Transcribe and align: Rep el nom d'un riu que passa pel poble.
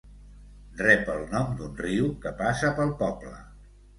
Rep 0.79 1.11
el 1.15 1.19
nom 1.33 1.51
d'un 1.59 1.77
riu 1.83 2.09
que 2.25 2.33
passa 2.41 2.73
pel 2.79 2.97
poble. 3.05 3.37